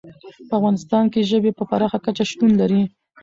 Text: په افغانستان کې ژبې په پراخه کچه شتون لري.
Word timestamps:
په 0.49 0.53
افغانستان 0.59 1.05
کې 1.13 1.27
ژبې 1.29 1.51
په 1.55 1.63
پراخه 1.69 1.99
کچه 2.05 2.23
شتون 2.31 2.51
لري. 2.61 2.81